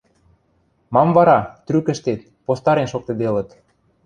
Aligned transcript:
Мам 0.93 1.09
вара, 1.17 1.39
трӱкӹштет, 1.65 2.21
постарен 2.45 2.87
шоктыделыт. 2.93 3.49